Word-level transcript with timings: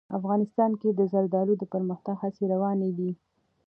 افغانستان 0.17 0.71
کې 0.81 0.89
د 0.93 1.01
زردالو 1.13 1.53
د 1.57 1.63
پرمختګ 1.73 2.15
هڅې 2.23 2.43
روانې 2.53 2.89
دي. 2.97 3.11